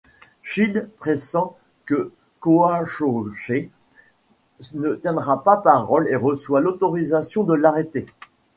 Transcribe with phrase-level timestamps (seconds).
[0.41, 1.55] Child pressent
[1.85, 3.69] que Coachoochee
[4.73, 8.07] ne tiendra pas parole et reçoit l'autorisation de l'arrêter.